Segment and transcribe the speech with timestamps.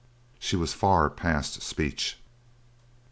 [0.39, 2.17] She was far past speech.